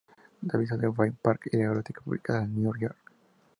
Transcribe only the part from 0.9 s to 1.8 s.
Bryant Park y la